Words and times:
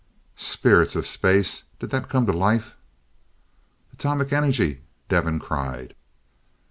"Spirits 0.35 0.95
of 0.95 1.05
Space! 1.05 1.61
Did 1.79 1.91
that 1.91 2.09
come 2.09 2.25
to 2.25 2.33
life!" 2.33 2.75
"Atomic 3.93 4.33
Energy!" 4.33 4.81
Devin 5.09 5.37
cried. 5.39 5.93